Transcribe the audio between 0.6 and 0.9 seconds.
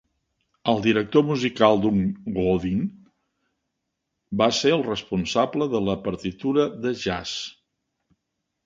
El